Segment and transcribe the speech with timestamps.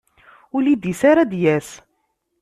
[0.53, 1.69] Ur lid-is ara ad d-yas.